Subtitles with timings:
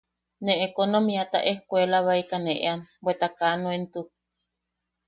[0.45, 4.07] Ne ekonomiata ejkuelabaeka ne ean, bweta kaa nuentuk.